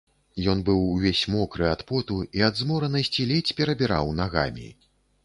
Ён 0.51 0.61
быў 0.69 0.79
увесь 0.93 1.19
мокры 1.33 1.67
ад 1.73 1.83
поту 1.91 2.17
і 2.39 2.43
ад 2.47 2.57
зморанасці 2.63 3.27
ледзь 3.33 3.53
перабіраў 3.61 4.11
нагамі. 4.23 4.67